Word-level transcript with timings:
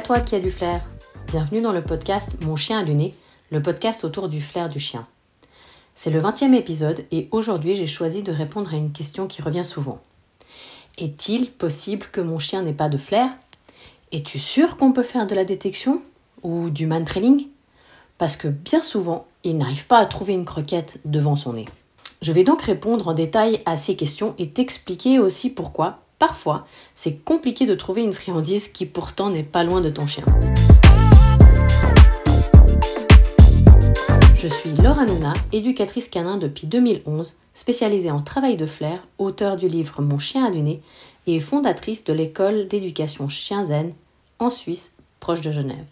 toi 0.00 0.20
qui 0.20 0.34
as 0.34 0.40
du 0.40 0.50
flair. 0.50 0.82
Bienvenue 1.28 1.62
dans 1.62 1.72
le 1.72 1.82
podcast 1.82 2.32
Mon 2.42 2.56
chien 2.56 2.80
a 2.80 2.84
du 2.84 2.94
nez, 2.94 3.14
le 3.50 3.62
podcast 3.62 4.04
autour 4.04 4.28
du 4.28 4.42
flair 4.42 4.68
du 4.68 4.78
chien. 4.78 5.06
C'est 5.94 6.10
le 6.10 6.20
20e 6.20 6.52
épisode 6.54 7.04
et 7.10 7.28
aujourd'hui 7.30 7.76
j'ai 7.76 7.86
choisi 7.86 8.22
de 8.22 8.30
répondre 8.30 8.74
à 8.74 8.76
une 8.76 8.92
question 8.92 9.26
qui 9.26 9.40
revient 9.40 9.64
souvent. 9.64 10.00
Est-il 10.98 11.50
possible 11.50 12.06
que 12.12 12.20
mon 12.20 12.38
chien 12.38 12.62
n'ait 12.62 12.74
pas 12.74 12.90
de 12.90 12.98
flair? 12.98 13.30
Es-tu 14.12 14.38
sûr 14.38 14.76
qu'on 14.76 14.92
peut 14.92 15.02
faire 15.02 15.26
de 15.26 15.34
la 15.34 15.44
détection 15.44 16.02
ou 16.42 16.68
du 16.68 16.86
man 16.86 17.04
trailing 17.04 17.46
Parce 18.18 18.36
que 18.36 18.48
bien 18.48 18.82
souvent, 18.82 19.26
il 19.44 19.56
n'arrive 19.56 19.86
pas 19.86 19.98
à 19.98 20.06
trouver 20.06 20.34
une 20.34 20.44
croquette 20.44 21.00
devant 21.06 21.36
son 21.36 21.54
nez. 21.54 21.66
Je 22.20 22.32
vais 22.32 22.44
donc 22.44 22.60
répondre 22.62 23.08
en 23.08 23.14
détail 23.14 23.62
à 23.64 23.76
ces 23.76 23.96
questions 23.96 24.34
et 24.38 24.50
t'expliquer 24.50 25.18
aussi 25.18 25.48
pourquoi, 25.48 26.00
parfois, 26.18 26.66
c'est 26.94 27.24
compliqué 27.24 27.66
de 27.66 27.74
trouver 27.74 28.02
une 28.02 28.12
friandise 28.12 28.68
qui 28.68 28.86
pourtant 28.86 29.30
n'est 29.30 29.42
pas 29.42 29.64
loin 29.64 29.80
de 29.80 29.90
ton 29.90 30.06
chien. 30.06 30.24
Je 34.36 34.48
suis 34.48 34.70
Laura 34.82 35.04
Nouna, 35.06 35.32
éducatrice 35.52 36.08
canin 36.08 36.36
depuis 36.36 36.66
2011, 36.66 37.36
spécialisée 37.54 38.10
en 38.10 38.20
travail 38.20 38.56
de 38.56 38.66
flair, 38.66 39.06
auteur 39.18 39.56
du 39.56 39.66
livre 39.66 40.02
Mon 40.02 40.18
chien 40.18 40.44
à 40.44 40.50
du 40.50 40.60
nez 40.60 40.82
et 41.26 41.40
fondatrice 41.40 42.04
de 42.04 42.12
l'école 42.12 42.68
d'éducation 42.68 43.28
Chien 43.28 43.64
Zen 43.64 43.92
en 44.38 44.50
Suisse, 44.50 44.94
proche 45.20 45.40
de 45.40 45.50
Genève. 45.50 45.86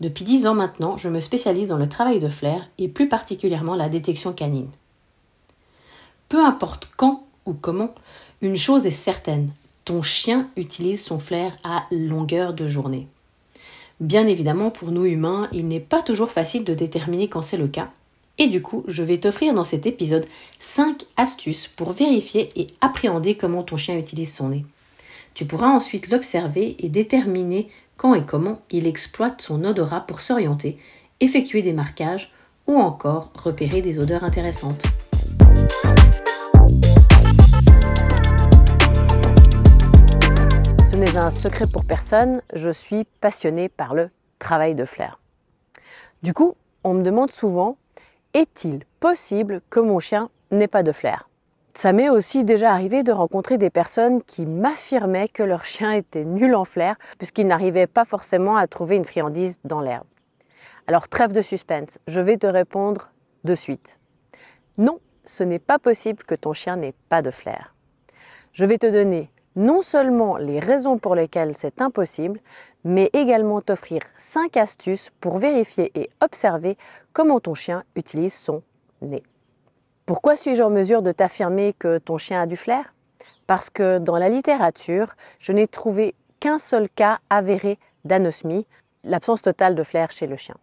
Depuis 0.00 0.24
dix 0.24 0.46
ans 0.46 0.54
maintenant, 0.54 0.96
je 0.96 1.08
me 1.08 1.20
spécialise 1.20 1.68
dans 1.68 1.78
le 1.78 1.88
travail 1.88 2.20
de 2.20 2.28
flair 2.28 2.68
et 2.78 2.88
plus 2.88 3.08
particulièrement 3.08 3.74
la 3.74 3.88
détection 3.88 4.32
canine. 4.32 4.70
Peu 6.28 6.44
importe 6.44 6.88
quand 6.96 7.26
ou 7.44 7.54
comment, 7.54 7.94
une 8.42 8.56
chose 8.56 8.86
est 8.86 8.90
certaine, 8.90 9.50
ton 9.84 10.02
chien 10.02 10.50
utilise 10.56 11.02
son 11.02 11.18
flair 11.18 11.56
à 11.64 11.86
longueur 11.90 12.52
de 12.52 12.66
journée. 12.66 13.06
Bien 14.00 14.26
évidemment, 14.26 14.70
pour 14.70 14.90
nous 14.90 15.06
humains, 15.06 15.48
il 15.52 15.68
n'est 15.68 15.80
pas 15.80 16.02
toujours 16.02 16.30
facile 16.30 16.64
de 16.64 16.74
déterminer 16.74 17.28
quand 17.28 17.40
c'est 17.40 17.56
le 17.56 17.68
cas. 17.68 17.90
Et 18.38 18.48
du 18.48 18.60
coup, 18.60 18.84
je 18.86 19.02
vais 19.02 19.18
t'offrir 19.18 19.54
dans 19.54 19.64
cet 19.64 19.86
épisode 19.86 20.26
5 20.58 21.04
astuces 21.16 21.68
pour 21.68 21.92
vérifier 21.92 22.48
et 22.56 22.66
appréhender 22.82 23.36
comment 23.36 23.62
ton 23.62 23.78
chien 23.78 23.96
utilise 23.96 24.34
son 24.34 24.50
nez. 24.50 24.66
Tu 25.32 25.46
pourras 25.46 25.70
ensuite 25.70 26.10
l'observer 26.10 26.76
et 26.78 26.88
déterminer 26.88 27.70
quand 27.96 28.14
et 28.14 28.26
comment 28.26 28.60
il 28.70 28.86
exploite 28.86 29.40
son 29.40 29.64
odorat 29.64 30.02
pour 30.02 30.20
s'orienter, 30.20 30.76
effectuer 31.20 31.62
des 31.62 31.72
marquages 31.72 32.32
ou 32.66 32.76
encore 32.76 33.30
repérer 33.34 33.80
des 33.80 33.98
odeurs 33.98 34.24
intéressantes. 34.24 34.82
Un 41.16 41.30
secret 41.30 41.64
pour 41.72 41.86
personne, 41.86 42.42
je 42.52 42.68
suis 42.68 43.04
passionnée 43.20 43.70
par 43.70 43.94
le 43.94 44.10
travail 44.38 44.74
de 44.74 44.84
flair. 44.84 45.18
Du 46.22 46.34
coup, 46.34 46.56
on 46.84 46.92
me 46.92 47.02
demande 47.02 47.30
souvent, 47.30 47.78
est-il 48.34 48.84
possible 49.00 49.62
que 49.70 49.80
mon 49.80 49.98
chien 49.98 50.28
n'ait 50.50 50.68
pas 50.68 50.82
de 50.82 50.92
flair? 50.92 51.28
Ça 51.72 51.92
m'est 51.92 52.10
aussi 52.10 52.44
déjà 52.44 52.72
arrivé 52.72 53.02
de 53.02 53.12
rencontrer 53.12 53.56
des 53.56 53.70
personnes 53.70 54.22
qui 54.22 54.44
m'affirmaient 54.44 55.28
que 55.28 55.42
leur 55.42 55.64
chien 55.64 55.92
était 55.92 56.24
nul 56.24 56.54
en 56.54 56.64
flair 56.64 56.96
puisqu'ils 57.18 57.46
n'arrivaient 57.46 57.86
pas 57.86 58.04
forcément 58.04 58.56
à 58.56 58.66
trouver 58.66 58.96
une 58.96 59.04
friandise 59.04 59.58
dans 59.64 59.80
l'herbe. 59.80 60.06
Alors 60.86 61.08
trêve 61.08 61.32
de 61.32 61.42
suspense, 61.42 61.98
je 62.08 62.20
vais 62.20 62.36
te 62.36 62.46
répondre 62.46 63.10
de 63.44 63.54
suite. 63.54 63.98
Non, 64.76 65.00
ce 65.24 65.44
n'est 65.44 65.58
pas 65.58 65.78
possible 65.78 66.24
que 66.24 66.34
ton 66.34 66.52
chien 66.52 66.76
n'ait 66.76 66.94
pas 67.08 67.22
de 67.22 67.30
flair. 67.30 67.74
Je 68.52 68.64
vais 68.64 68.78
te 68.78 68.86
donner 68.86 69.30
non 69.56 69.80
seulement 69.80 70.36
les 70.36 70.60
raisons 70.60 70.98
pour 70.98 71.14
lesquelles 71.14 71.54
c'est 71.54 71.80
impossible, 71.80 72.40
mais 72.84 73.10
également 73.14 73.62
t'offrir 73.62 74.02
5 74.16 74.56
astuces 74.56 75.10
pour 75.20 75.38
vérifier 75.38 75.90
et 75.94 76.10
observer 76.22 76.76
comment 77.12 77.40
ton 77.40 77.54
chien 77.54 77.82
utilise 77.96 78.34
son 78.34 78.62
nez. 79.00 79.22
Pourquoi 80.04 80.36
suis-je 80.36 80.62
en 80.62 80.70
mesure 80.70 81.02
de 81.02 81.10
t'affirmer 81.10 81.72
que 81.72 81.98
ton 81.98 82.18
chien 82.18 82.42
a 82.42 82.46
du 82.46 82.56
flair? 82.56 82.94
Parce 83.46 83.70
que 83.70 83.98
dans 83.98 84.18
la 84.18 84.28
littérature, 84.28 85.16
je 85.38 85.52
n'ai 85.52 85.66
trouvé 85.66 86.14
qu'un 86.38 86.58
seul 86.58 86.88
cas 86.88 87.18
avéré 87.30 87.78
d'anosmie, 88.04 88.66
l'absence 89.02 89.42
totale 89.42 89.74
de 89.74 89.82
flair 89.82 90.12
chez 90.12 90.26
le 90.26 90.36
chien. 90.36 90.56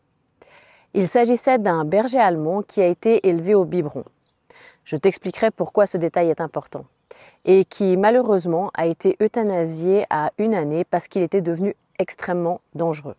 Il 0.94 1.07
s'agissait 1.07 1.57
d'un 1.57 1.85
berger 1.85 2.19
allemand 2.19 2.62
qui 2.62 2.81
a 2.81 2.88
été 2.88 3.28
élevé 3.28 3.56
au 3.56 3.66
biberon. 3.66 4.03
Je 4.84 4.95
t'expliquerai 4.95 5.50
pourquoi 5.50 5.88
ce 5.88 5.97
détail 5.97 6.29
est 6.29 6.41
important. 6.41 6.85
Et 7.46 7.66
qui 7.66 7.97
malheureusement 7.97 8.72
a 8.74 8.85
été 8.85 9.18
euthanasié 9.22 10.06
à 10.09 10.31
une 10.38 10.53
année 10.53 10.84
parce 10.84 11.07
qu'il 11.07 11.22
était 11.22 11.41
devenu 11.41 11.75
extrêmement 12.00 12.62
dangereux. 12.74 13.16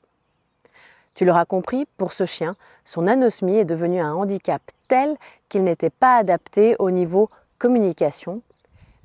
Tu 1.15 1.25
l'auras 1.25 1.45
compris, 1.45 1.87
pour 1.97 2.13
ce 2.13 2.25
chien, 2.25 2.57
son 2.85 3.07
anosmie 3.07 3.59
est 3.59 3.65
devenue 3.65 4.01
un 4.01 4.15
handicap 4.15 4.63
tel 4.89 5.17
qu'il 5.49 5.63
n'était 5.63 5.91
pas 5.91 6.17
adapté 6.17 6.75
au 6.79 6.91
niveau 6.91 7.29
communication, 7.59 8.43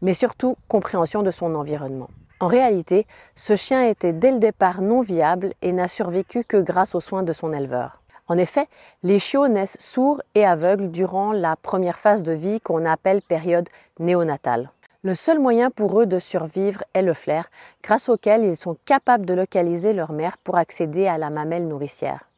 mais 0.02 0.14
surtout 0.14 0.56
compréhension 0.68 1.22
de 1.22 1.32
son 1.32 1.54
environnement. 1.54 2.10
En 2.40 2.48
réalité, 2.48 3.06
ce 3.36 3.56
chien 3.56 3.84
était 3.84 4.14
dès 4.14 4.32
le 4.32 4.40
départ 4.40 4.82
non 4.82 5.02
viable 5.02 5.54
et 5.62 5.72
n'a 5.72 5.88
survécu 5.88 6.44
que 6.44 6.58
grâce 6.58 6.96
aux 6.96 7.02
soins 7.02 7.24
de 7.24 7.34
son 7.34 7.54
éleveur. 7.54 8.02
En 8.28 8.38
effet, 8.38 8.68
les 9.04 9.20
chiots 9.20 9.48
naissent 9.48 9.78
sourds 9.80 10.22
et 10.36 10.46
aveugles 10.46 10.90
durant 10.90 11.32
la 11.32 11.56
première 11.58 12.00
phase 12.00 12.24
de 12.24 12.32
vie 12.32 12.62
qu'on 12.62 12.86
appelle 12.86 13.22
période 13.22 13.68
néonatale. 14.00 14.72
Le 15.04 15.16
seul 15.16 15.40
moyen 15.40 15.72
pour 15.72 16.02
eux 16.02 16.06
de 16.06 16.20
survivre 16.20 16.84
est 16.94 17.02
le 17.02 17.14
flair, 17.14 17.50
grâce 17.82 18.10
auquel 18.10 18.44
ils 18.44 18.58
sont 18.58 18.76
capables 18.84 19.26
de 19.26 19.34
localiser 19.34 19.94
leur 19.94 20.12
mère 20.12 20.38
pour 20.38 20.58
accéder 20.58 21.08
à 21.08 21.18
la 21.18 21.30
mamelle 21.30 21.70
nourricière. 21.70 22.30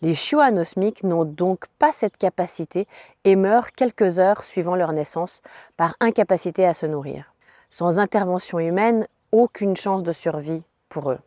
Les 0.00 0.14
chiots 0.14 0.40
anosmiques 0.40 1.04
n'ont 1.04 1.24
donc 1.24 1.66
pas 1.78 1.92
cette 1.92 2.16
capacité 2.16 2.88
et 3.22 3.36
meurent 3.36 3.70
quelques 3.70 4.18
heures 4.18 4.42
suivant 4.42 4.74
leur 4.74 4.92
naissance 4.92 5.42
par 5.76 5.94
incapacité 6.00 6.66
à 6.66 6.74
se 6.74 6.86
nourrir. 6.86 7.32
Sans 7.70 8.00
intervention 8.00 8.58
humaine, 8.58 9.06
aucune 9.30 9.76
chance 9.76 10.02
de 10.02 10.10
survie 10.10 10.64
pour 10.88 11.12
eux. 11.12 11.20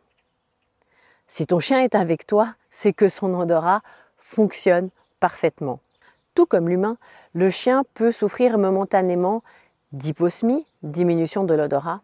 Si 1.26 1.46
ton 1.46 1.60
chien 1.60 1.80
est 1.80 1.94
avec 1.94 2.26
toi, 2.26 2.54
c'est 2.68 2.92
que 2.92 3.08
son 3.08 3.32
odorat 3.32 3.80
fonctionne 4.18 4.90
parfaitement. 5.18 5.80
Tout 6.34 6.44
comme 6.44 6.68
l'humain, 6.68 6.98
le 7.32 7.48
chien 7.48 7.82
peut 7.94 8.12
souffrir 8.12 8.58
momentanément 8.58 9.42
d'hyposmie, 9.92 10.66
diminution 10.82 11.44
de 11.44 11.54
l'odorat, 11.54 12.00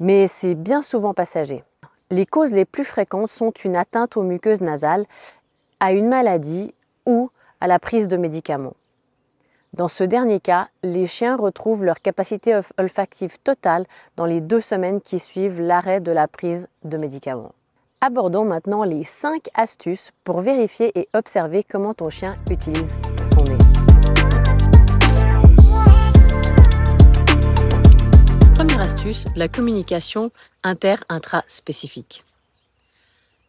mais 0.00 0.26
c'est 0.26 0.54
bien 0.54 0.82
souvent 0.82 1.14
passager. 1.14 1.62
Les 2.10 2.26
causes 2.26 2.52
les 2.52 2.64
plus 2.64 2.84
fréquentes 2.84 3.28
sont 3.28 3.50
une 3.50 3.76
atteinte 3.76 4.16
aux 4.16 4.22
muqueuses 4.22 4.60
nasales, 4.60 5.06
à 5.80 5.92
une 5.92 6.08
maladie 6.08 6.74
ou 7.06 7.30
à 7.60 7.66
la 7.66 7.78
prise 7.78 8.08
de 8.08 8.16
médicaments. 8.16 8.74
Dans 9.72 9.88
ce 9.88 10.04
dernier 10.04 10.38
cas, 10.38 10.68
les 10.84 11.06
chiens 11.06 11.36
retrouvent 11.36 11.84
leur 11.84 12.00
capacité 12.00 12.60
olfactive 12.78 13.38
totale 13.40 13.86
dans 14.16 14.26
les 14.26 14.40
deux 14.40 14.60
semaines 14.60 15.00
qui 15.00 15.18
suivent 15.18 15.60
l'arrêt 15.60 16.00
de 16.00 16.12
la 16.12 16.28
prise 16.28 16.68
de 16.84 16.96
médicaments. 16.96 17.52
Abordons 18.00 18.44
maintenant 18.44 18.84
les 18.84 19.04
5 19.04 19.48
astuces 19.54 20.12
pour 20.24 20.40
vérifier 20.40 20.96
et 20.98 21.08
observer 21.14 21.64
comment 21.64 21.94
ton 21.94 22.10
chien 22.10 22.36
utilise 22.50 22.94
son 23.24 23.42
nez. 23.44 23.83
Astuce, 28.72 29.26
la 29.36 29.48
communication 29.48 30.30
inter-intra-spécifique. 30.62 32.24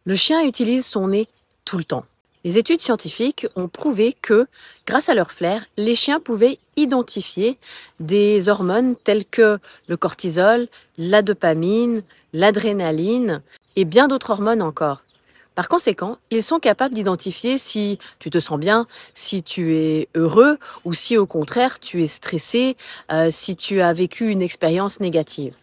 Le 0.04 0.14
chien 0.14 0.42
utilise 0.44 0.86
son 0.86 1.08
nez 1.08 1.28
tout 1.64 1.78
le 1.78 1.84
temps. 1.84 2.04
Les 2.44 2.58
études 2.58 2.80
scientifiques 2.80 3.46
ont 3.56 3.68
prouvé 3.68 4.12
que, 4.12 4.46
grâce 4.86 5.08
à 5.08 5.14
leur 5.14 5.32
flair, 5.32 5.66
les 5.76 5.96
chiens 5.96 6.20
pouvaient 6.20 6.58
identifier 6.76 7.58
des 7.98 8.48
hormones 8.48 8.94
telles 8.94 9.24
que 9.24 9.58
le 9.88 9.96
cortisol, 9.96 10.68
la 10.96 11.22
dopamine, 11.22 12.02
l'adrénaline 12.32 13.42
et 13.74 13.84
bien 13.84 14.06
d'autres 14.06 14.30
hormones 14.30 14.62
encore. 14.62 15.02
Par 15.56 15.68
conséquent, 15.68 16.18
ils 16.30 16.42
sont 16.42 16.60
capables 16.60 16.94
d'identifier 16.94 17.56
si 17.56 17.98
tu 18.18 18.28
te 18.28 18.38
sens 18.38 18.60
bien, 18.60 18.86
si 19.14 19.42
tu 19.42 19.74
es 19.74 20.08
heureux 20.14 20.58
ou 20.84 20.92
si 20.92 21.16
au 21.16 21.24
contraire 21.24 21.80
tu 21.80 22.02
es 22.02 22.06
stressé, 22.06 22.76
euh, 23.10 23.28
si 23.30 23.56
tu 23.56 23.80
as 23.80 23.94
vécu 23.94 24.28
une 24.28 24.42
expérience 24.42 25.00
négative. 25.00 25.56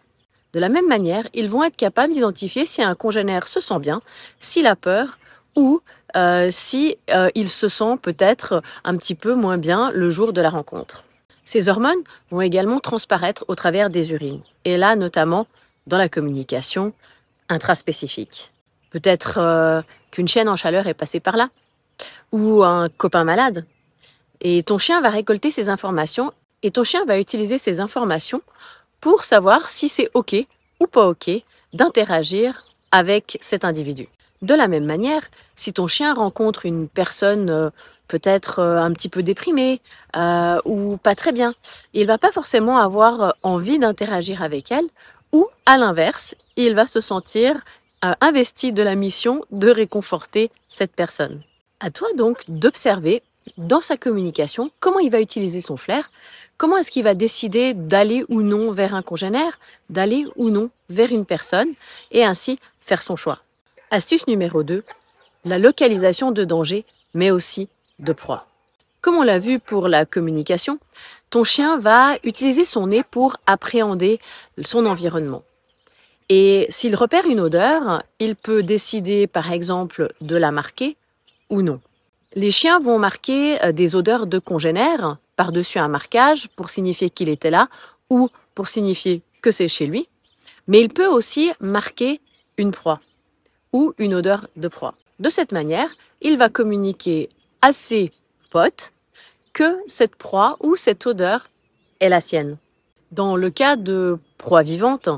De 0.52 0.58
la 0.58 0.68
même 0.68 0.88
manière, 0.88 1.28
ils 1.32 1.48
vont 1.48 1.62
être 1.62 1.76
capables 1.76 2.12
d'identifier 2.12 2.66
si 2.66 2.82
un 2.82 2.96
congénère 2.96 3.46
se 3.46 3.60
sent 3.60 3.78
bien, 3.78 4.02
s'il 4.40 4.66
a 4.66 4.74
peur 4.74 5.16
ou 5.54 5.80
euh, 6.16 6.48
si 6.50 6.96
euh, 7.10 7.30
se 7.46 7.68
sent 7.68 7.96
peut-être 8.02 8.64
un 8.82 8.96
petit 8.96 9.14
peu 9.14 9.34
moins 9.34 9.58
bien 9.58 9.92
le 9.92 10.10
jour 10.10 10.32
de 10.32 10.40
la 10.40 10.50
rencontre. 10.50 11.04
Ces 11.44 11.68
hormones 11.68 12.02
vont 12.32 12.40
également 12.40 12.80
transparaître 12.80 13.44
au 13.46 13.54
travers 13.54 13.90
des 13.90 14.10
urines, 14.10 14.42
et 14.64 14.76
là 14.76 14.96
notamment 14.96 15.46
dans 15.86 15.98
la 15.98 16.08
communication 16.08 16.92
intraspécifique. 17.48 18.50
Peut-être 18.94 19.38
euh, 19.38 19.82
qu'une 20.12 20.28
chienne 20.28 20.48
en 20.48 20.54
chaleur 20.54 20.86
est 20.86 20.94
passée 20.94 21.18
par 21.18 21.36
là, 21.36 21.48
ou 22.30 22.62
un 22.62 22.88
copain 22.88 23.24
malade. 23.24 23.66
Et 24.40 24.62
ton 24.62 24.78
chien 24.78 25.00
va 25.00 25.10
récolter 25.10 25.50
ces 25.50 25.68
informations, 25.68 26.32
et 26.62 26.70
ton 26.70 26.84
chien 26.84 27.04
va 27.04 27.18
utiliser 27.18 27.58
ces 27.58 27.80
informations 27.80 28.40
pour 29.00 29.24
savoir 29.24 29.68
si 29.68 29.88
c'est 29.88 30.08
OK 30.14 30.36
ou 30.78 30.86
pas 30.86 31.08
OK 31.08 31.28
d'interagir 31.72 32.62
avec 32.92 33.36
cet 33.40 33.64
individu. 33.64 34.06
De 34.42 34.54
la 34.54 34.68
même 34.68 34.84
manière, 34.84 35.22
si 35.56 35.72
ton 35.72 35.88
chien 35.88 36.14
rencontre 36.14 36.64
une 36.64 36.86
personne 36.88 37.50
euh, 37.50 37.70
peut-être 38.06 38.60
euh, 38.60 38.78
un 38.78 38.92
petit 38.92 39.08
peu 39.08 39.24
déprimée 39.24 39.80
ou 40.64 40.98
pas 40.98 41.16
très 41.16 41.32
bien, 41.32 41.52
il 41.94 42.06
va 42.06 42.18
pas 42.18 42.30
forcément 42.30 42.78
avoir 42.78 43.34
envie 43.42 43.80
d'interagir 43.80 44.40
avec 44.40 44.70
elle 44.70 44.86
ou 45.32 45.48
à 45.66 45.78
l'inverse, 45.78 46.36
il 46.54 46.76
va 46.76 46.86
se 46.86 47.00
sentir 47.00 47.56
investi 48.20 48.72
de 48.72 48.82
la 48.82 48.94
mission 48.94 49.44
de 49.50 49.70
réconforter 49.70 50.50
cette 50.68 50.92
personne. 50.92 51.42
À 51.80 51.90
toi 51.90 52.08
donc 52.14 52.44
d'observer 52.48 53.22
dans 53.58 53.80
sa 53.80 53.96
communication 53.96 54.70
comment 54.80 54.98
il 54.98 55.10
va 55.10 55.20
utiliser 55.20 55.60
son 55.60 55.76
flair, 55.76 56.10
comment 56.56 56.78
est-ce 56.78 56.90
qu'il 56.90 57.04
va 57.04 57.14
décider 57.14 57.74
d'aller 57.74 58.24
ou 58.28 58.42
non 58.42 58.72
vers 58.72 58.94
un 58.94 59.02
congénère, 59.02 59.58
d'aller 59.90 60.26
ou 60.36 60.50
non 60.50 60.70
vers 60.88 61.12
une 61.12 61.26
personne 61.26 61.68
et 62.10 62.24
ainsi 62.24 62.58
faire 62.80 63.02
son 63.02 63.16
choix. 63.16 63.40
Astuce 63.90 64.26
numéro 64.26 64.62
2, 64.62 64.82
la 65.44 65.58
localisation 65.58 66.30
de 66.30 66.44
danger, 66.44 66.84
mais 67.12 67.30
aussi 67.30 67.68
de 67.98 68.12
proie. 68.12 68.46
Comme 69.00 69.16
on 69.16 69.22
l'a 69.22 69.38
vu 69.38 69.58
pour 69.58 69.88
la 69.88 70.06
communication, 70.06 70.78
ton 71.30 71.44
chien 71.44 71.78
va 71.78 72.14
utiliser 72.24 72.64
son 72.64 72.86
nez 72.86 73.02
pour 73.02 73.36
appréhender 73.46 74.20
son 74.62 74.86
environnement. 74.86 75.42
Et 76.28 76.66
s'il 76.70 76.96
repère 76.96 77.26
une 77.26 77.40
odeur, 77.40 78.02
il 78.18 78.34
peut 78.34 78.62
décider 78.62 79.26
par 79.26 79.52
exemple 79.52 80.12
de 80.20 80.36
la 80.36 80.50
marquer 80.50 80.96
ou 81.50 81.62
non. 81.62 81.80
Les 82.34 82.50
chiens 82.50 82.80
vont 82.80 82.98
marquer 82.98 83.62
euh, 83.62 83.72
des 83.72 83.94
odeurs 83.94 84.26
de 84.26 84.38
congénères 84.38 85.18
par-dessus 85.36 85.78
un 85.78 85.88
marquage 85.88 86.48
pour 86.56 86.70
signifier 86.70 87.10
qu'il 87.10 87.28
était 87.28 87.50
là 87.50 87.68
ou 88.10 88.28
pour 88.54 88.68
signifier 88.68 89.22
que 89.42 89.50
c'est 89.50 89.68
chez 89.68 89.86
lui. 89.86 90.08
Mais 90.66 90.80
il 90.80 90.88
peut 90.88 91.06
aussi 91.06 91.52
marquer 91.60 92.20
une 92.56 92.70
proie 92.70 93.00
ou 93.72 93.92
une 93.98 94.14
odeur 94.14 94.46
de 94.56 94.68
proie. 94.68 94.94
De 95.20 95.28
cette 95.28 95.52
manière, 95.52 95.90
il 96.22 96.36
va 96.36 96.48
communiquer 96.48 97.28
à 97.60 97.72
ses 97.72 98.10
potes 98.50 98.92
que 99.52 99.76
cette 99.86 100.16
proie 100.16 100.56
ou 100.60 100.74
cette 100.74 101.06
odeur 101.06 101.48
est 102.00 102.08
la 102.08 102.20
sienne. 102.20 102.56
Dans 103.14 103.36
le 103.36 103.48
cas 103.48 103.76
de 103.76 104.18
proie 104.38 104.62
vivante, 104.62 105.08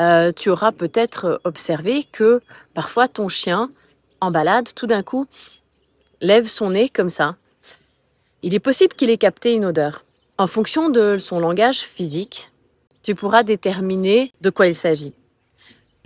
euh, 0.00 0.32
tu 0.34 0.48
auras 0.48 0.72
peut-être 0.72 1.38
observé 1.44 2.04
que 2.10 2.40
parfois 2.72 3.08
ton 3.08 3.28
chien, 3.28 3.68
en 4.22 4.30
balade, 4.30 4.70
tout 4.74 4.86
d'un 4.86 5.02
coup, 5.02 5.26
lève 6.22 6.46
son 6.46 6.70
nez 6.70 6.88
comme 6.88 7.10
ça. 7.10 7.36
Il 8.42 8.54
est 8.54 8.58
possible 8.58 8.94
qu'il 8.94 9.10
ait 9.10 9.18
capté 9.18 9.52
une 9.52 9.66
odeur. 9.66 10.06
En 10.38 10.46
fonction 10.46 10.88
de 10.88 11.18
son 11.18 11.40
langage 11.40 11.80
physique, 11.80 12.50
tu 13.02 13.14
pourras 13.14 13.42
déterminer 13.42 14.32
de 14.40 14.48
quoi 14.48 14.66
il 14.66 14.74
s'agit. 14.74 15.12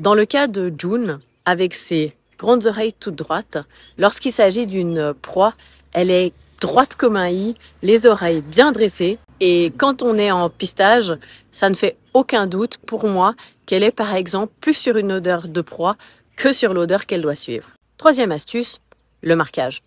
Dans 0.00 0.14
le 0.14 0.24
cas 0.24 0.48
de 0.48 0.74
June, 0.76 1.20
avec 1.44 1.76
ses 1.76 2.16
grandes 2.40 2.66
oreilles 2.66 2.92
toutes 2.92 3.14
droites. 3.14 3.58
Lorsqu'il 3.98 4.32
s'agit 4.32 4.66
d'une 4.66 5.14
proie, 5.14 5.54
elle 5.92 6.10
est 6.10 6.32
droite 6.60 6.96
comme 6.96 7.14
un 7.14 7.30
i, 7.30 7.54
les 7.82 8.06
oreilles 8.06 8.40
bien 8.40 8.72
dressées. 8.72 9.20
Et 9.40 9.72
quand 9.76 10.02
on 10.02 10.16
est 10.16 10.30
en 10.30 10.48
pistage, 10.48 11.14
ça 11.50 11.68
ne 11.68 11.74
fait 11.74 11.96
aucun 12.14 12.46
doute 12.46 12.78
pour 12.78 13.06
moi 13.06 13.34
qu'elle 13.66 13.82
est 13.82 13.90
par 13.90 14.14
exemple 14.14 14.52
plus 14.60 14.74
sur 14.74 14.96
une 14.96 15.12
odeur 15.12 15.48
de 15.48 15.60
proie 15.60 15.96
que 16.36 16.52
sur 16.52 16.72
l'odeur 16.72 17.06
qu'elle 17.06 17.22
doit 17.22 17.34
suivre. 17.34 17.68
Troisième 17.98 18.32
astuce, 18.32 18.80
le 19.22 19.36
marquage. 19.36 19.82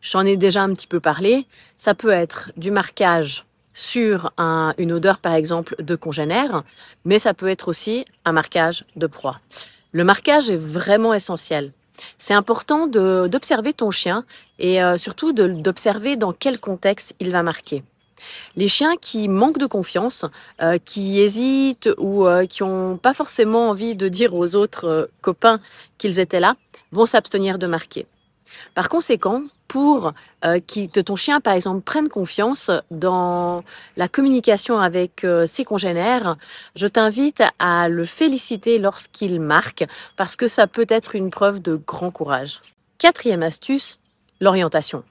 J'en 0.00 0.26
ai 0.26 0.36
déjà 0.36 0.62
un 0.62 0.72
petit 0.72 0.86
peu 0.86 1.00
parlé. 1.00 1.46
Ça 1.76 1.94
peut 1.94 2.10
être 2.10 2.50
du 2.56 2.70
marquage 2.70 3.44
sur 3.72 4.32
une 4.76 4.92
odeur 4.92 5.18
par 5.18 5.34
exemple 5.34 5.76
de 5.78 5.96
congénère, 5.96 6.62
mais 7.04 7.18
ça 7.18 7.32
peut 7.32 7.48
être 7.48 7.68
aussi 7.68 8.04
un 8.24 8.32
marquage 8.32 8.84
de 8.96 9.06
proie. 9.06 9.40
Le 9.92 10.04
marquage 10.04 10.50
est 10.50 10.56
vraiment 10.56 11.14
essentiel. 11.14 11.72
C'est 12.18 12.34
important 12.34 12.86
d'observer 12.86 13.72
ton 13.72 13.90
chien 13.90 14.24
et 14.58 14.82
euh, 14.82 14.96
surtout 14.96 15.32
d'observer 15.32 16.16
dans 16.16 16.32
quel 16.32 16.58
contexte 16.58 17.14
il 17.20 17.30
va 17.30 17.42
marquer. 17.42 17.84
Les 18.56 18.68
chiens 18.68 18.96
qui 19.00 19.28
manquent 19.28 19.58
de 19.58 19.66
confiance, 19.66 20.24
euh, 20.60 20.78
qui 20.84 21.20
hésitent 21.20 21.90
ou 21.98 22.26
euh, 22.26 22.46
qui 22.46 22.62
n'ont 22.62 22.96
pas 22.96 23.14
forcément 23.14 23.70
envie 23.70 23.96
de 23.96 24.08
dire 24.08 24.34
aux 24.34 24.56
autres 24.56 25.10
copains 25.20 25.60
qu'ils 25.98 26.20
étaient 26.20 26.40
là, 26.40 26.56
vont 26.92 27.06
s'abstenir 27.06 27.58
de 27.58 27.66
marquer. 27.66 28.06
Par 28.74 28.88
conséquent, 28.88 29.42
pour 29.68 30.12
euh, 30.44 30.60
que 30.60 31.00
ton 31.00 31.16
chien, 31.16 31.40
par 31.40 31.54
exemple, 31.54 31.82
prenne 31.82 32.08
confiance 32.08 32.70
dans 32.90 33.64
la 33.96 34.08
communication 34.08 34.78
avec 34.78 35.24
euh, 35.24 35.46
ses 35.46 35.64
congénères, 35.64 36.36
je 36.76 36.86
t'invite 36.86 37.42
à 37.58 37.88
le 37.88 38.04
féliciter 38.04 38.78
lorsqu'il 38.78 39.40
marque, 39.40 39.84
parce 40.16 40.36
que 40.36 40.46
ça 40.46 40.66
peut 40.66 40.86
être 40.88 41.14
une 41.14 41.30
preuve 41.30 41.60
de 41.60 41.76
grand 41.76 42.10
courage. 42.10 42.60
Quatrième 42.98 43.42
astuce, 43.42 43.98
l'orientation. 44.40 45.04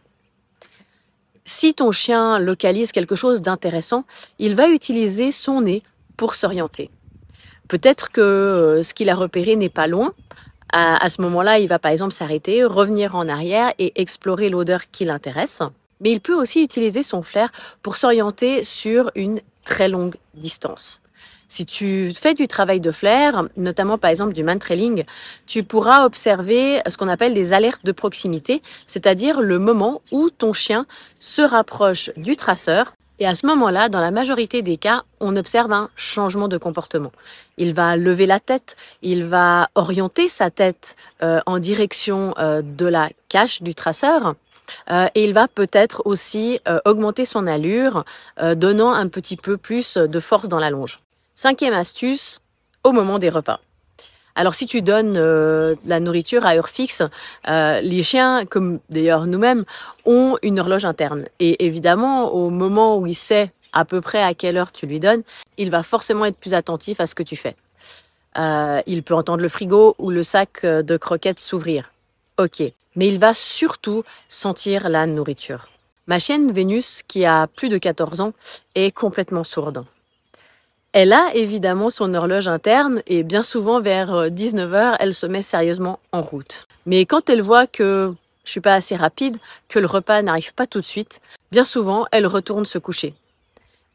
Si 1.53 1.73
ton 1.73 1.91
chien 1.91 2.39
localise 2.39 2.93
quelque 2.93 3.13
chose 3.13 3.41
d'intéressant, 3.41 4.05
il 4.39 4.55
va 4.55 4.69
utiliser 4.69 5.33
son 5.33 5.59
nez 5.59 5.83
pour 6.15 6.33
s'orienter. 6.33 6.89
Peut-être 7.67 8.09
que 8.09 8.21
euh, 8.21 8.81
ce 8.81 8.93
qu'il 8.93 9.09
a 9.09 9.15
repéré 9.15 9.57
n'est 9.57 9.67
pas 9.67 9.85
loin, 9.85 10.13
à, 10.71 11.09
ce 11.09 11.21
moment-là, 11.21 11.59
il 11.59 11.67
va 11.67 11.77
par 11.77 11.91
exemple 11.91 12.13
s'arrêter, 12.13 12.63
revenir 12.63 13.15
en 13.15 13.27
arrière 13.27 13.73
et 13.79 13.91
explorer 14.01 14.47
l'odeur 14.49 14.89
qui 14.91 15.03
l'intéresse. 15.03 15.61
Mais 15.99 16.13
il 16.13 16.21
peut 16.21 16.33
aussi 16.33 16.63
utiliser 16.63 17.03
son 17.03 17.21
flair 17.21 17.51
pour 17.81 17.97
s'orienter 17.97 18.63
sur 18.63 19.11
une 19.15 19.41
très 19.65 19.89
longue 19.89 20.15
distance. 20.33 21.00
Si 21.51 21.65
tu 21.65 22.13
fais 22.13 22.33
du 22.33 22.47
travail 22.47 22.79
de 22.79 22.91
flair, 22.91 23.43
notamment 23.57 23.97
par 23.97 24.09
exemple 24.09 24.31
du 24.31 24.41
man-trailing, 24.41 25.03
tu 25.47 25.63
pourras 25.63 26.05
observer 26.05 26.81
ce 26.87 26.95
qu'on 26.95 27.09
appelle 27.09 27.33
des 27.33 27.51
alertes 27.51 27.83
de 27.83 27.91
proximité, 27.91 28.61
c'est-à-dire 28.87 29.41
le 29.41 29.59
moment 29.59 30.01
où 30.13 30.29
ton 30.29 30.53
chien 30.53 30.85
se 31.19 31.41
rapproche 31.41 32.09
du 32.15 32.37
traceur 32.37 32.93
et 33.19 33.27
à 33.27 33.35
ce 33.35 33.45
moment-là, 33.47 33.89
dans 33.89 33.99
la 33.99 34.11
majorité 34.11 34.61
des 34.61 34.77
cas, 34.77 35.03
on 35.19 35.35
observe 35.35 35.73
un 35.73 35.89
changement 35.97 36.47
de 36.47 36.57
comportement. 36.57 37.11
Il 37.57 37.73
va 37.73 37.97
lever 37.97 38.27
la 38.27 38.39
tête, 38.39 38.77
il 39.01 39.25
va 39.25 39.67
orienter 39.75 40.29
sa 40.29 40.51
tête 40.51 40.95
euh, 41.21 41.41
en 41.45 41.59
direction 41.59 42.33
euh, 42.39 42.61
de 42.61 42.85
la 42.85 43.09
cache 43.27 43.61
du 43.61 43.75
traceur. 43.75 44.35
Euh, 44.89 45.07
et 45.15 45.25
il 45.25 45.33
va 45.33 45.49
peut-être 45.49 46.01
aussi 46.05 46.61
augmenter 46.85 47.25
son 47.25 47.45
allure, 47.45 48.05
donnant 48.55 48.93
un 48.93 49.09
petit 49.09 49.35
peu 49.35 49.57
plus 49.57 49.97
de 49.97 50.19
force 50.21 50.47
dans 50.47 50.59
la 50.59 50.69
longe. 50.69 51.01
Cinquième 51.35 51.73
astuce, 51.73 52.39
au 52.83 52.91
moment 52.91 53.19
des 53.19 53.29
repas. 53.29 53.59
Alors 54.35 54.53
si 54.53 54.65
tu 54.65 54.81
donnes 54.81 55.15
euh, 55.17 55.75
la 55.85 55.99
nourriture 55.99 56.45
à 56.45 56.55
heure 56.55 56.69
fixe, 56.69 57.03
euh, 57.47 57.81
les 57.81 58.03
chiens, 58.03 58.45
comme 58.45 58.79
d'ailleurs 58.89 59.25
nous-mêmes, 59.25 59.65
ont 60.05 60.37
une 60.41 60.59
horloge 60.59 60.85
interne. 60.85 61.25
Et 61.39 61.65
évidemment, 61.65 62.33
au 62.33 62.49
moment 62.49 62.97
où 62.97 63.07
il 63.07 63.15
sait 63.15 63.51
à 63.73 63.85
peu 63.85 64.01
près 64.01 64.21
à 64.21 64.33
quelle 64.33 64.57
heure 64.57 64.71
tu 64.71 64.85
lui 64.85 64.99
donnes, 64.99 65.23
il 65.57 65.69
va 65.69 65.83
forcément 65.83 66.25
être 66.25 66.37
plus 66.37 66.53
attentif 66.53 66.99
à 66.99 67.07
ce 67.07 67.15
que 67.15 67.23
tu 67.23 67.35
fais. 67.35 67.55
Euh, 68.37 68.81
il 68.85 69.03
peut 69.03 69.15
entendre 69.15 69.41
le 69.41 69.49
frigo 69.49 69.95
ou 69.97 70.09
le 70.09 70.23
sac 70.23 70.65
de 70.65 70.97
croquettes 70.97 71.39
s'ouvrir. 71.39 71.91
Ok, 72.37 72.63
mais 72.95 73.07
il 73.07 73.19
va 73.19 73.33
surtout 73.33 74.03
sentir 74.29 74.89
la 74.89 75.05
nourriture. 75.05 75.67
Ma 76.07 76.19
chienne 76.19 76.51
Vénus, 76.51 77.03
qui 77.07 77.25
a 77.25 77.47
plus 77.47 77.69
de 77.69 77.77
14 77.77 78.21
ans, 78.21 78.33
est 78.75 78.91
complètement 78.91 79.43
sourde. 79.43 79.85
Elle 80.93 81.13
a 81.13 81.33
évidemment 81.35 81.89
son 81.89 82.13
horloge 82.13 82.49
interne 82.49 83.01
et 83.07 83.23
bien 83.23 83.43
souvent 83.43 83.79
vers 83.79 84.27
19h, 84.27 84.75
euh, 84.75 84.95
elle 84.99 85.13
se 85.13 85.25
met 85.25 85.41
sérieusement 85.41 85.99
en 86.11 86.21
route. 86.21 86.67
Mais 86.85 87.05
quand 87.05 87.29
elle 87.29 87.41
voit 87.41 87.65
que 87.65 88.13
je 88.43 88.51
suis 88.51 88.59
pas 88.59 88.73
assez 88.73 88.97
rapide, 88.97 89.37
que 89.69 89.79
le 89.79 89.85
repas 89.85 90.21
n'arrive 90.21 90.53
pas 90.53 90.67
tout 90.67 90.81
de 90.81 90.85
suite, 90.85 91.21
bien 91.49 91.63
souvent, 91.63 92.07
elle 92.11 92.27
retourne 92.27 92.65
se 92.65 92.77
coucher. 92.77 93.13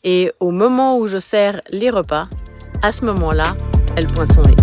Et 0.04 0.32
au 0.40 0.50
moment 0.52 0.96
où 0.96 1.06
je 1.06 1.18
sers 1.18 1.60
les 1.68 1.90
repas, 1.90 2.28
à 2.80 2.92
ce 2.92 3.04
moment-là, 3.04 3.54
elle 3.94 4.06
pointe 4.06 4.32
son 4.32 4.44
nez. 4.44 4.56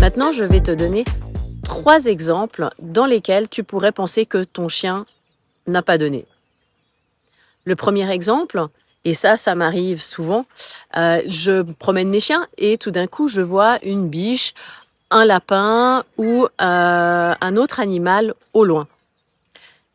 Maintenant, 0.00 0.32
je 0.32 0.42
vais 0.42 0.60
te 0.60 0.72
donner 0.72 1.04
trois 1.62 2.06
exemples 2.06 2.70
dans 2.80 3.06
lesquels 3.06 3.48
tu 3.48 3.62
pourrais 3.62 3.92
penser 3.92 4.26
que 4.26 4.42
ton 4.42 4.66
chien 4.66 5.06
n'a 5.68 5.82
pas 5.82 5.98
donné. 5.98 6.26
Le 7.64 7.76
premier 7.76 8.10
exemple, 8.10 8.66
et 9.04 9.14
ça, 9.14 9.36
ça 9.36 9.54
m'arrive 9.54 10.00
souvent, 10.00 10.46
euh, 10.96 11.22
je 11.26 11.62
promène 11.74 12.08
mes 12.08 12.20
chiens 12.20 12.46
et 12.56 12.76
tout 12.76 12.90
d'un 12.90 13.06
coup, 13.06 13.28
je 13.28 13.40
vois 13.40 13.78
une 13.84 14.08
biche, 14.08 14.54
un 15.10 15.24
lapin 15.24 16.04
ou 16.18 16.46
euh, 16.46 17.34
un 17.40 17.56
autre 17.56 17.80
animal 17.80 18.34
au 18.52 18.64
loin. 18.64 18.86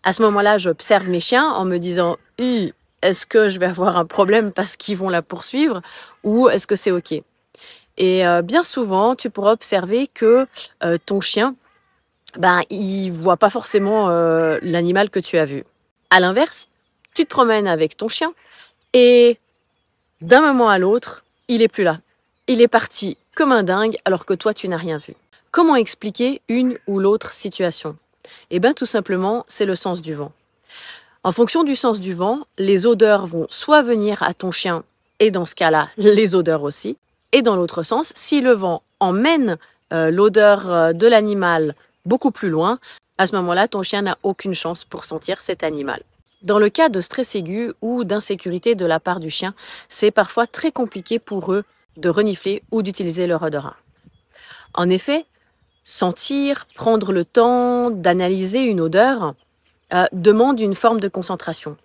À 0.04 0.14
ce 0.14 0.22
moment-là, 0.24 0.58
j'observe 0.58 1.10
mes 1.10 1.20
chiens 1.20 1.50
en 1.50 1.66
me 1.66 1.78
disant 1.78 2.18
est-ce 2.38 3.26
que 3.26 3.48
je 3.48 3.60
vais 3.60 3.66
avoir 3.66 3.98
un 3.98 4.06
problème 4.06 4.52
parce 4.52 4.76
qu'ils 4.78 4.98
vont 4.98 5.10
la 5.10 5.22
poursuivre 5.22 5.82
ou 6.24 6.50
est-ce 6.50 6.68
que 6.68 6.76
c'est 6.76 6.92
OK? 6.92 7.14
Et 7.98 8.28
euh, 8.28 8.42
bien 8.42 8.64
souvent, 8.64 9.16
tu 9.16 9.30
pourras 9.30 9.54
observer 9.54 10.08
que 10.08 10.48
ton 11.06 11.20
chien, 11.20 11.56
ben, 12.38 12.62
il 12.70 13.10
voit 13.12 13.38
pas 13.38 13.50
forcément 13.50 14.10
l'animal 14.62 15.10
que 15.10 15.20
tu 15.20 15.38
as 15.38 15.46
vu. 15.46 15.64
À 16.10 16.20
l'inverse, 16.20 16.70
tu 17.18 17.26
te 17.26 17.32
promènes 17.32 17.68
avec 17.68 17.98
ton 17.98 18.10
chien 18.10 18.32
et 18.94 19.40
d'un 20.22 20.40
moment 20.40 20.70
à 20.70 20.78
l'autre, 20.78 21.24
il 21.48 21.64
est 21.64 21.68
plus 21.68 21.84
là. 21.84 22.00
Il 22.48 22.62
est 22.62 22.68
parti 22.68 23.18
comme 23.36 23.52
un 23.52 23.64
dingue 23.64 23.98
alors 24.06 24.24
que 24.24 24.36
toi 24.36 24.54
tu 24.54 24.70
n'as 24.70 24.78
rien 24.78 24.98
vu. 24.98 25.16
Comment 25.50 25.76
expliquer 25.76 26.44
une 26.48 26.78
ou 26.86 27.00
l'autre 27.00 27.32
situation? 27.32 27.98
Eh 28.52 28.60
bien 28.60 28.74
tout 28.74 28.86
simplement, 28.86 29.46
c'est 29.48 29.66
le 29.66 29.76
sens 29.76 30.04
du 30.04 30.14
vent. 30.14 30.32
En 31.24 31.32
fonction 31.32 31.64
du 31.64 31.76
sens 31.76 32.00
du 32.00 32.14
vent, 32.14 32.46
les 32.60 32.86
odeurs 32.86 33.26
vont 33.26 33.48
soit 33.50 33.82
venir 33.82 34.22
à 34.22 34.36
ton 34.36 34.52
chien, 34.52 34.84
et 35.20 35.32
dans 35.32 35.48
ce 35.48 35.56
cas-là, 35.56 35.90
les 35.98 36.36
odeurs 36.36 36.62
aussi, 36.62 36.98
et 37.32 37.42
dans 37.42 37.56
l'autre 37.56 37.82
sens, 37.82 38.14
si 38.16 38.42
le 38.42 38.52
vent 38.52 38.84
emmène 39.00 39.58
euh, 39.92 40.12
l'odeur 40.12 40.72
euh, 40.72 40.94
de 40.94 41.08
l'animal 41.08 41.74
beaucoup 42.06 42.30
plus 42.30 42.50
loin, 42.50 42.78
à 43.18 43.26
ce 43.26 43.36
moment-là, 43.38 43.68
ton 43.68 43.82
chien 43.82 44.04
n'a 44.04 44.20
aucune 44.22 44.54
chance 44.54 44.86
pour 44.86 45.04
sentir 45.04 45.42
cet 45.42 45.64
animal. 45.64 46.04
Dans 46.44 46.60
le 46.60 46.70
cas 46.70 46.90
de 46.90 47.02
stress 47.02 47.36
aigu 47.36 47.74
ou 47.82 48.04
d'insécurité 48.04 48.76
de 48.76 48.86
la 48.86 49.00
part 49.00 49.20
du 49.20 49.30
chien, 49.30 49.56
c'est 49.90 50.12
parfois 50.12 50.46
très 50.46 50.72
compliqué 50.72 51.18
pour 51.18 51.52
eux 51.52 51.64
de 51.98 52.10
renifler 52.10 52.62
ou 52.72 52.84
d'utiliser 52.84 53.26
leur 53.26 53.42
odorat. 53.42 53.76
En 54.76 54.90
effet, 54.90 55.26
sentir, 55.84 56.68
prendre 56.76 57.12
le 57.12 57.26
temps 57.26 57.90
d'analyser 57.90 58.62
une 58.62 58.82
odeur 58.82 59.34
euh, 59.94 60.06
demande 60.12 60.60
une 60.60 60.76
forme 60.76 61.00
de 61.00 61.08
concentration. 61.08 61.76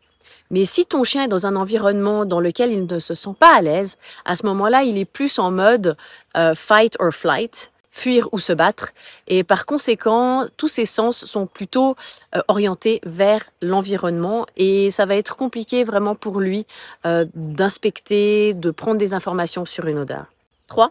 Mais 0.50 0.66
si 0.66 0.84
ton 0.84 1.02
chien 1.02 1.24
est 1.24 1.28
dans 1.28 1.46
un 1.46 1.56
environnement 1.56 2.26
dans 2.26 2.40
lequel 2.40 2.72
il 2.72 2.84
ne 2.84 2.98
se 2.98 3.14
sent 3.14 3.34
pas 3.38 3.56
à 3.56 3.62
l'aise, 3.62 3.96
à 4.26 4.36
ce 4.36 4.44
moment-là, 4.46 4.82
il 4.82 4.98
est 4.98 5.06
plus 5.06 5.38
en 5.38 5.50
mode 5.50 5.96
euh, 6.36 6.54
fight 6.54 6.94
or 6.98 7.10
flight, 7.10 7.71
fuir 7.92 8.28
ou 8.32 8.38
se 8.40 8.52
battre. 8.52 8.92
Et 9.28 9.44
par 9.44 9.66
conséquent, 9.66 10.46
tous 10.56 10.66
ses 10.66 10.86
sens 10.86 11.24
sont 11.24 11.46
plutôt 11.46 11.94
euh, 12.34 12.40
orientés 12.48 13.00
vers 13.04 13.44
l'environnement 13.60 14.46
et 14.56 14.90
ça 14.90 15.06
va 15.06 15.14
être 15.14 15.36
compliqué 15.36 15.84
vraiment 15.84 16.16
pour 16.16 16.40
lui 16.40 16.66
euh, 17.06 17.26
d'inspecter, 17.34 18.54
de 18.54 18.70
prendre 18.70 18.98
des 18.98 19.14
informations 19.14 19.64
sur 19.64 19.86
une 19.86 19.98
odeur. 19.98 20.24
3. 20.68 20.90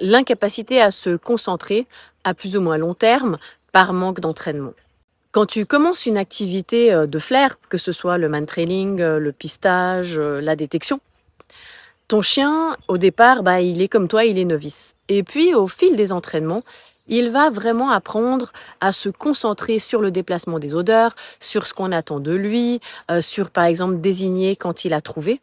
L'incapacité 0.00 0.80
à 0.80 0.90
se 0.90 1.16
concentrer 1.16 1.86
à 2.22 2.32
plus 2.32 2.56
ou 2.56 2.60
moins 2.60 2.78
long 2.78 2.94
terme 2.94 3.38
par 3.72 3.92
manque 3.92 4.20
d'entraînement. 4.20 4.72
Quand 5.32 5.46
tu 5.46 5.66
commences 5.66 6.06
une 6.06 6.16
activité 6.16 6.92
euh, 6.92 7.06
de 7.06 7.18
flair, 7.18 7.58
que 7.68 7.76
ce 7.76 7.90
soit 7.90 8.18
le 8.18 8.28
man 8.28 8.46
trailing, 8.46 8.98
le 9.02 9.32
pistage, 9.32 10.18
la 10.18 10.54
détection, 10.54 11.00
ton 12.08 12.22
chien, 12.22 12.76
au 12.88 12.98
départ, 12.98 13.42
bah, 13.42 13.60
il 13.60 13.82
est 13.82 13.88
comme 13.88 14.08
toi, 14.08 14.24
il 14.24 14.38
est 14.38 14.44
novice. 14.44 14.94
Et 15.08 15.22
puis, 15.22 15.54
au 15.54 15.66
fil 15.66 15.96
des 15.96 16.12
entraînements, 16.12 16.62
il 17.08 17.30
va 17.30 17.50
vraiment 17.50 17.90
apprendre 17.90 18.52
à 18.80 18.92
se 18.92 19.08
concentrer 19.08 19.78
sur 19.78 20.00
le 20.00 20.10
déplacement 20.10 20.58
des 20.58 20.74
odeurs, 20.74 21.14
sur 21.40 21.66
ce 21.66 21.74
qu'on 21.74 21.92
attend 21.92 22.20
de 22.20 22.32
lui, 22.32 22.80
euh, 23.10 23.20
sur 23.20 23.50
par 23.50 23.64
exemple 23.64 24.00
désigner 24.00 24.56
quand 24.56 24.84
il 24.84 24.92
a 24.92 25.00
trouvé. 25.00 25.40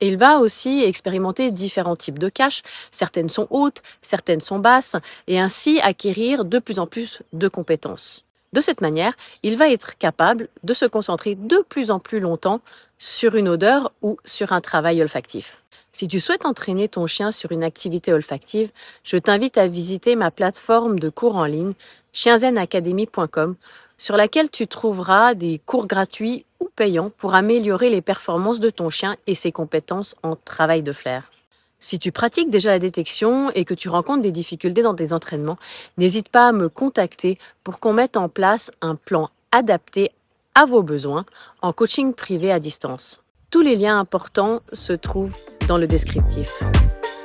Et 0.00 0.08
il 0.08 0.18
va 0.18 0.38
aussi 0.38 0.82
expérimenter 0.82 1.50
différents 1.50 1.96
types 1.96 2.18
de 2.18 2.28
caches. 2.28 2.62
Certaines 2.90 3.30
sont 3.30 3.46
hautes, 3.50 3.82
certaines 4.02 4.40
sont 4.40 4.58
basses, 4.58 4.96
et 5.26 5.40
ainsi 5.40 5.80
acquérir 5.80 6.44
de 6.44 6.58
plus 6.58 6.78
en 6.78 6.86
plus 6.86 7.22
de 7.32 7.48
compétences. 7.48 8.24
De 8.52 8.60
cette 8.60 8.80
manière, 8.80 9.14
il 9.42 9.56
va 9.56 9.70
être 9.70 9.96
capable 9.98 10.48
de 10.62 10.74
se 10.74 10.84
concentrer 10.84 11.34
de 11.34 11.64
plus 11.68 11.90
en 11.90 11.98
plus 11.98 12.20
longtemps 12.20 12.60
sur 12.98 13.36
une 13.36 13.48
odeur 13.48 13.92
ou 14.02 14.18
sur 14.24 14.52
un 14.52 14.60
travail 14.60 15.00
olfactif. 15.02 15.58
Si 15.98 16.08
tu 16.08 16.20
souhaites 16.20 16.44
entraîner 16.44 16.88
ton 16.88 17.06
chien 17.06 17.32
sur 17.32 17.52
une 17.52 17.64
activité 17.64 18.12
olfactive, 18.12 18.70
je 19.02 19.16
t'invite 19.16 19.56
à 19.56 19.66
visiter 19.66 20.14
ma 20.14 20.30
plateforme 20.30 20.98
de 20.98 21.08
cours 21.08 21.36
en 21.36 21.46
ligne 21.46 21.72
chienzenacademy.com 22.12 23.54
sur 23.96 24.18
laquelle 24.18 24.50
tu 24.50 24.66
trouveras 24.66 25.32
des 25.32 25.58
cours 25.64 25.86
gratuits 25.86 26.44
ou 26.60 26.68
payants 26.76 27.10
pour 27.16 27.34
améliorer 27.34 27.88
les 27.88 28.02
performances 28.02 28.60
de 28.60 28.68
ton 28.68 28.90
chien 28.90 29.16
et 29.26 29.34
ses 29.34 29.52
compétences 29.52 30.16
en 30.22 30.36
travail 30.36 30.82
de 30.82 30.92
flair. 30.92 31.32
Si 31.78 31.98
tu 31.98 32.12
pratiques 32.12 32.50
déjà 32.50 32.72
la 32.72 32.78
détection 32.78 33.50
et 33.52 33.64
que 33.64 33.72
tu 33.72 33.88
rencontres 33.88 34.20
des 34.20 34.32
difficultés 34.32 34.82
dans 34.82 34.94
tes 34.94 35.14
entraînements, 35.14 35.56
n'hésite 35.96 36.28
pas 36.28 36.48
à 36.48 36.52
me 36.52 36.68
contacter 36.68 37.38
pour 37.64 37.80
qu'on 37.80 37.94
mette 37.94 38.18
en 38.18 38.28
place 38.28 38.70
un 38.82 38.96
plan 38.96 39.30
adapté 39.50 40.10
à 40.54 40.66
vos 40.66 40.82
besoins 40.82 41.24
en 41.62 41.72
coaching 41.72 42.12
privé 42.12 42.52
à 42.52 42.60
distance. 42.60 43.22
Tous 43.50 43.62
les 43.62 43.76
liens 43.76 43.98
importants 43.98 44.60
se 44.74 44.92
trouvent 44.92 45.38
dans 45.66 45.78
le 45.78 45.86
descriptif. 45.86 46.62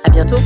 À 0.04 0.10
bientôt! 0.10 0.36